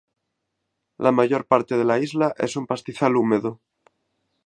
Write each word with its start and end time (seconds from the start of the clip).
La 0.97 1.11
mayor 1.11 1.45
parte 1.45 1.77
de 1.77 1.85
la 1.85 1.99
isla 1.99 2.33
es 2.39 2.55
un 2.55 2.65
pastizal 2.65 3.15
húmedo. 3.15 3.61